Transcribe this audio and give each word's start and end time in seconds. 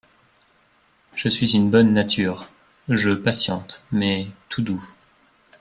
Je 1.13 1.29
suis 1.29 1.53
une 1.53 1.69
bonne 1.69 1.93
nature, 1.93 2.49
Je 2.89 3.11
patiente, 3.11 3.85
mais… 3.91 4.25
tout 4.49 4.63
doux! 4.63 4.83